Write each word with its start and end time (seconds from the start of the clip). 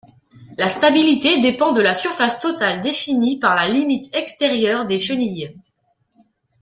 La 0.57 0.67
stabilité 0.67 1.41
dépend 1.41 1.73
de 1.73 1.79
la 1.81 1.93
surface 1.93 2.39
totale 2.39 2.81
définie 2.81 3.37
par 3.37 3.53
la 3.53 3.67
limite 3.67 4.15
extérieure 4.15 4.83
des 4.83 4.97
chenilles. 4.97 5.53